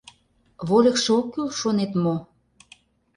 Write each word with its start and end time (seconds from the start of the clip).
Вольыкшо 0.67 1.09
ок 1.19 1.27
кӱл, 1.33 1.47
шонет 1.59 1.91
мо? 2.03 2.15